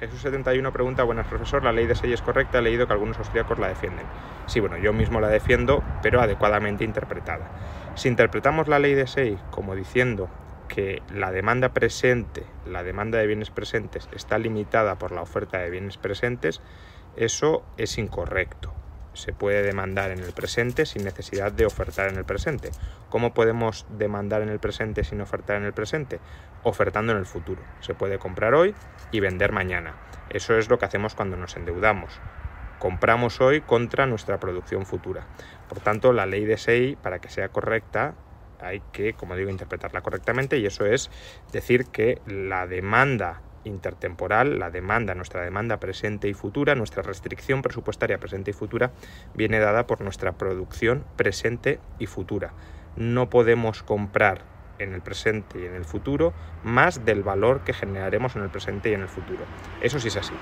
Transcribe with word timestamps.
Jesús71 0.00 0.70
pregunta, 0.70 1.02
buenas 1.02 1.26
profesor, 1.26 1.64
¿la 1.64 1.72
ley 1.72 1.86
de 1.86 1.96
6 1.96 2.14
es 2.14 2.22
correcta? 2.22 2.58
He 2.58 2.62
leído 2.62 2.86
que 2.86 2.92
algunos 2.92 3.18
austríacos 3.18 3.58
la 3.58 3.66
defienden. 3.66 4.06
Sí, 4.46 4.60
bueno, 4.60 4.78
yo 4.78 4.92
mismo 4.92 5.20
la 5.20 5.26
defiendo, 5.26 5.82
pero 6.02 6.20
adecuadamente 6.20 6.84
interpretada. 6.84 7.50
Si 7.96 8.06
interpretamos 8.06 8.68
la 8.68 8.78
ley 8.78 8.94
de 8.94 9.08
6 9.08 9.40
como 9.50 9.74
diciendo 9.74 10.30
que 10.68 11.02
la 11.12 11.32
demanda 11.32 11.70
presente, 11.70 12.44
la 12.64 12.84
demanda 12.84 13.18
de 13.18 13.26
bienes 13.26 13.50
presentes, 13.50 14.08
está 14.12 14.38
limitada 14.38 14.96
por 14.96 15.10
la 15.10 15.22
oferta 15.22 15.58
de 15.58 15.70
bienes 15.70 15.96
presentes, 15.96 16.60
eso 17.16 17.64
es 17.76 17.98
incorrecto. 17.98 18.77
Se 19.18 19.32
puede 19.32 19.62
demandar 19.62 20.12
en 20.12 20.20
el 20.20 20.32
presente 20.32 20.86
sin 20.86 21.02
necesidad 21.02 21.50
de 21.50 21.66
ofertar 21.66 22.08
en 22.08 22.18
el 22.18 22.24
presente. 22.24 22.70
¿Cómo 23.08 23.34
podemos 23.34 23.84
demandar 23.90 24.42
en 24.42 24.48
el 24.48 24.60
presente 24.60 25.02
sin 25.02 25.20
ofertar 25.20 25.56
en 25.56 25.64
el 25.64 25.72
presente? 25.72 26.20
Ofertando 26.62 27.10
en 27.10 27.18
el 27.18 27.26
futuro. 27.26 27.60
Se 27.80 27.94
puede 27.94 28.20
comprar 28.20 28.54
hoy 28.54 28.76
y 29.10 29.18
vender 29.18 29.50
mañana. 29.50 29.96
Eso 30.30 30.56
es 30.56 30.70
lo 30.70 30.78
que 30.78 30.84
hacemos 30.84 31.16
cuando 31.16 31.36
nos 31.36 31.56
endeudamos. 31.56 32.20
Compramos 32.78 33.40
hoy 33.40 33.60
contra 33.60 34.06
nuestra 34.06 34.38
producción 34.38 34.86
futura. 34.86 35.26
Por 35.68 35.80
tanto, 35.80 36.12
la 36.12 36.24
ley 36.24 36.44
de 36.44 36.56
SEI, 36.56 36.94
para 36.94 37.18
que 37.18 37.28
sea 37.28 37.48
correcta, 37.48 38.14
hay 38.60 38.82
que, 38.92 39.14
como 39.14 39.34
digo, 39.34 39.50
interpretarla 39.50 40.00
correctamente 40.00 40.58
y 40.58 40.66
eso 40.66 40.86
es 40.86 41.10
decir 41.50 41.86
que 41.86 42.20
la 42.24 42.68
demanda 42.68 43.42
intertemporal, 43.64 44.58
la 44.58 44.70
demanda, 44.70 45.14
nuestra 45.14 45.42
demanda 45.42 45.78
presente 45.78 46.28
y 46.28 46.34
futura, 46.34 46.74
nuestra 46.74 47.02
restricción 47.02 47.62
presupuestaria 47.62 48.18
presente 48.18 48.50
y 48.50 48.54
futura, 48.54 48.92
viene 49.34 49.58
dada 49.58 49.86
por 49.86 50.00
nuestra 50.00 50.32
producción 50.32 51.04
presente 51.16 51.80
y 51.98 52.06
futura. 52.06 52.52
No 52.96 53.30
podemos 53.30 53.82
comprar 53.82 54.42
en 54.78 54.94
el 54.94 55.00
presente 55.00 55.60
y 55.60 55.66
en 55.66 55.74
el 55.74 55.84
futuro 55.84 56.32
más 56.62 57.04
del 57.04 57.22
valor 57.22 57.62
que 57.64 57.72
generaremos 57.72 58.36
en 58.36 58.42
el 58.42 58.48
presente 58.48 58.90
y 58.90 58.94
en 58.94 59.02
el 59.02 59.08
futuro. 59.08 59.44
Eso 59.80 59.98
sí 59.98 60.08
es 60.08 60.16
así. 60.16 60.34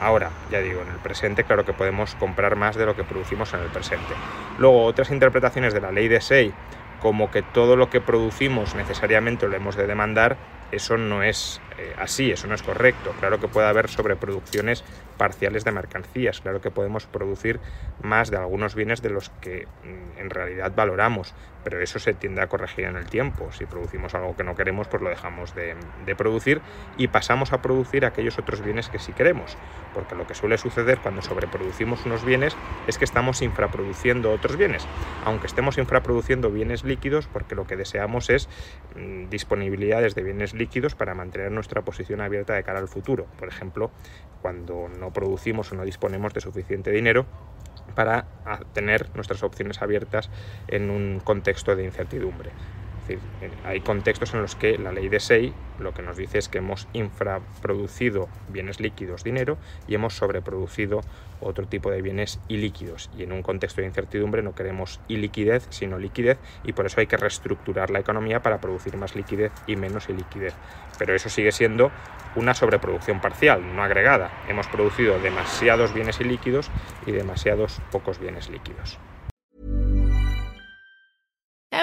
Ahora, 0.00 0.30
ya 0.50 0.60
digo, 0.60 0.80
en 0.82 0.88
el 0.88 0.98
presente 0.98 1.44
claro 1.44 1.64
que 1.64 1.72
podemos 1.72 2.14
comprar 2.14 2.54
más 2.54 2.76
de 2.76 2.86
lo 2.86 2.94
que 2.94 3.02
producimos 3.02 3.52
en 3.54 3.60
el 3.60 3.68
presente. 3.68 4.14
Luego, 4.58 4.84
otras 4.84 5.10
interpretaciones 5.10 5.74
de 5.74 5.80
la 5.80 5.90
ley 5.90 6.08
de 6.08 6.20
SEI 6.20 6.54
como 7.00 7.30
que 7.30 7.42
todo 7.42 7.76
lo 7.76 7.90
que 7.90 8.00
producimos 8.00 8.74
necesariamente 8.74 9.46
lo 9.48 9.54
hemos 9.56 9.76
de 9.76 9.86
demandar, 9.86 10.36
eso 10.72 10.96
no 10.96 11.22
es 11.22 11.60
eh, 11.78 11.94
así, 11.98 12.30
eso 12.30 12.46
no 12.46 12.54
es 12.54 12.62
correcto. 12.62 13.14
Claro 13.20 13.38
que 13.38 13.48
puede 13.48 13.68
haber 13.68 13.88
sobreproducciones 13.88 14.84
parciales 15.16 15.64
de 15.64 15.72
mercancías, 15.72 16.40
claro 16.40 16.60
que 16.60 16.70
podemos 16.70 17.06
producir 17.06 17.58
más 18.02 18.30
de 18.30 18.36
algunos 18.36 18.76
bienes 18.76 19.02
de 19.02 19.10
los 19.10 19.30
que 19.40 19.66
mm, 19.84 20.18
en 20.20 20.30
realidad 20.30 20.72
valoramos, 20.76 21.34
pero 21.64 21.80
eso 21.80 21.98
se 21.98 22.14
tiende 22.14 22.40
a 22.40 22.46
corregir 22.46 22.84
en 22.84 22.96
el 22.96 23.06
tiempo. 23.06 23.50
Si 23.52 23.66
producimos 23.66 24.14
algo 24.14 24.36
que 24.36 24.44
no 24.44 24.54
queremos, 24.54 24.86
pues 24.86 25.02
lo 25.02 25.08
dejamos 25.08 25.54
de, 25.54 25.74
producir 26.16 26.60
y 26.96 27.08
pasamos 27.08 27.52
a 27.52 27.60
producir 27.60 28.04
aquellos 28.06 28.38
otros 28.38 28.62
bienes 28.62 28.88
que 28.88 28.98
sí 28.98 29.12
queremos, 29.12 29.56
porque 29.92 30.14
lo 30.14 30.26
que 30.26 30.34
suele 30.34 30.56
suceder 30.56 30.98
cuando 30.98 31.22
sobreproducimos 31.22 32.06
unos 32.06 32.24
bienes 32.24 32.56
es 32.86 32.98
que 32.98 33.04
estamos 33.04 33.42
infraproduciendo 33.42 34.32
otros 34.32 34.56
bienes, 34.56 34.86
aunque 35.24 35.46
estemos 35.46 35.78
infraproduciendo 35.78 36.50
bienes 36.50 36.84
líquidos, 36.84 37.26
porque 37.26 37.54
lo 37.54 37.66
que 37.66 37.76
deseamos 37.76 38.30
es 38.30 38.48
mm, 38.96 39.28
disponibilidades 39.28 40.14
de 40.14 40.22
bienes 40.22 40.54
líquidos 40.54 40.57
para 40.96 41.14
mantener 41.14 41.52
nuestra 41.52 41.82
posición 41.82 42.20
abierta 42.20 42.54
de 42.54 42.64
cara 42.64 42.78
al 42.80 42.88
futuro. 42.88 43.26
Por 43.36 43.48
ejemplo, 43.48 43.92
cuando 44.40 44.88
no 44.88 45.12
producimos 45.12 45.72
o 45.72 45.74
no 45.76 45.84
disponemos 45.84 46.32
de 46.34 46.40
suficiente 46.40 46.90
dinero 46.90 47.26
para 47.94 48.26
tener 48.72 49.10
nuestras 49.14 49.42
opciones 49.42 49.80
abiertas 49.82 50.30
en 50.66 50.90
un 50.90 51.20
contexto 51.20 51.74
de 51.76 51.84
incertidumbre. 51.84 52.54
Hay 53.64 53.80
contextos 53.80 54.34
en 54.34 54.42
los 54.42 54.56
que 54.56 54.78
la 54.78 54.92
ley 54.92 55.08
de 55.08 55.20
SEI 55.20 55.54
lo 55.78 55.94
que 55.94 56.02
nos 56.02 56.16
dice 56.16 56.38
es 56.38 56.48
que 56.48 56.58
hemos 56.58 56.88
infraproducido 56.92 58.28
bienes 58.48 58.80
líquidos, 58.80 59.22
dinero, 59.22 59.58
y 59.86 59.94
hemos 59.94 60.14
sobreproducido 60.14 61.00
otro 61.40 61.66
tipo 61.66 61.90
de 61.90 62.02
bienes 62.02 62.40
ilíquidos. 62.48 63.10
Y 63.16 63.22
en 63.22 63.32
un 63.32 63.42
contexto 63.42 63.80
de 63.80 63.86
incertidumbre 63.86 64.42
no 64.42 64.54
queremos 64.54 65.00
iliquidez, 65.08 65.66
sino 65.70 65.98
liquidez, 65.98 66.38
y 66.64 66.72
por 66.72 66.86
eso 66.86 67.00
hay 67.00 67.06
que 67.06 67.16
reestructurar 67.16 67.90
la 67.90 68.00
economía 68.00 68.42
para 68.42 68.60
producir 68.60 68.96
más 68.96 69.14
liquidez 69.14 69.52
y 69.66 69.76
menos 69.76 70.08
iliquidez. 70.08 70.54
Pero 70.98 71.14
eso 71.14 71.28
sigue 71.28 71.52
siendo 71.52 71.92
una 72.34 72.54
sobreproducción 72.54 73.20
parcial, 73.20 73.74
no 73.74 73.82
agregada. 73.82 74.30
Hemos 74.48 74.66
producido 74.66 75.18
demasiados 75.20 75.94
bienes 75.94 76.20
ilíquidos 76.20 76.70
y 77.06 77.12
demasiados 77.12 77.80
pocos 77.92 78.18
bienes 78.18 78.50
líquidos. 78.50 78.98